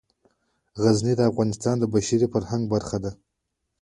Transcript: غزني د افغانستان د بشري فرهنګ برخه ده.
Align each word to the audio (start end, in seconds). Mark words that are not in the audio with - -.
غزني 0.81 1.13
د 1.17 1.21
افغانستان 1.31 1.75
د 1.79 1.83
بشري 1.93 2.27
فرهنګ 2.33 2.63
برخه 2.73 2.97
ده. 3.03 3.11